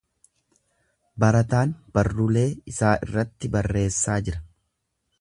Barataan 1.25 1.75
barrulee 1.99 2.45
isaa 2.75 2.97
irratti 3.09 3.55
barreessaa 3.59 4.21
jira. 4.29 4.47